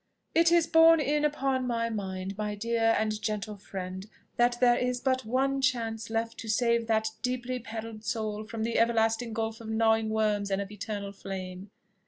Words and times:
"It 0.33 0.51
is 0.51 0.65
borne 0.65 0.99
in 0.99 1.23
upon 1.23 1.67
my 1.67 1.87
mind, 1.91 2.35
my 2.35 2.55
dear 2.55 2.95
and 2.97 3.21
gentle 3.21 3.55
friend, 3.57 4.07
that 4.35 4.57
there 4.59 4.75
is 4.75 4.99
but 4.99 5.25
one 5.25 5.61
chance 5.61 6.09
left 6.09 6.39
to 6.39 6.47
save 6.47 6.87
that 6.87 7.11
deeply 7.21 7.59
perilled 7.59 8.03
soul 8.03 8.43
from 8.45 8.63
the 8.63 8.79
everlasting 8.79 9.31
gulf 9.31 9.61
of 9.61 9.69
gnawing 9.69 10.09
worms 10.09 10.49
and 10.49 10.59
of 10.59 10.71
eternal 10.71 11.11
flame." 11.11 11.69